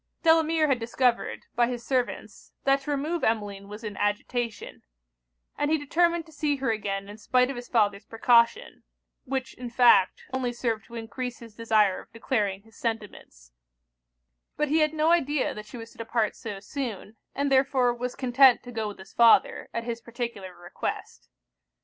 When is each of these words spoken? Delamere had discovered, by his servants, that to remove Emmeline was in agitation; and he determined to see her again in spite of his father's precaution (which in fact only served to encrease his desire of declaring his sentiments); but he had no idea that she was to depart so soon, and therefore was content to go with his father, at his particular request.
Delamere 0.23 0.67
had 0.67 0.79
discovered, 0.79 1.45
by 1.53 1.67
his 1.67 1.85
servants, 1.85 2.53
that 2.63 2.81
to 2.81 2.89
remove 2.89 3.23
Emmeline 3.23 3.67
was 3.67 3.83
in 3.83 3.95
agitation; 3.97 4.81
and 5.59 5.69
he 5.69 5.77
determined 5.77 6.25
to 6.25 6.31
see 6.31 6.55
her 6.55 6.71
again 6.71 7.07
in 7.07 7.19
spite 7.19 7.51
of 7.51 7.55
his 7.55 7.67
father's 7.67 8.03
precaution 8.07 8.81
(which 9.25 9.53
in 9.53 9.69
fact 9.69 10.23
only 10.33 10.51
served 10.53 10.85
to 10.85 10.95
encrease 10.95 11.37
his 11.37 11.53
desire 11.53 11.99
of 12.01 12.11
declaring 12.11 12.63
his 12.63 12.75
sentiments); 12.79 13.51
but 14.57 14.69
he 14.69 14.79
had 14.79 14.95
no 14.95 15.11
idea 15.11 15.53
that 15.53 15.67
she 15.67 15.77
was 15.77 15.91
to 15.91 15.99
depart 15.99 16.35
so 16.35 16.59
soon, 16.59 17.15
and 17.35 17.51
therefore 17.51 17.93
was 17.93 18.15
content 18.15 18.63
to 18.63 18.71
go 18.71 18.87
with 18.87 18.97
his 18.97 19.13
father, 19.13 19.69
at 19.71 19.83
his 19.83 20.01
particular 20.01 20.57
request. 20.57 21.29